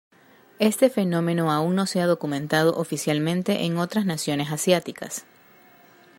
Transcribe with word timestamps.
Este 0.57 0.89
fenómeno 0.89 1.51
aún 1.51 1.75
no 1.75 1.85
se 1.85 2.01
ha 2.01 2.07
documentado 2.07 2.75
oficialmente 2.75 3.65
en 3.65 3.77
otras 3.77 4.03
naciones 4.07 4.51
asiáticas. 4.51 5.25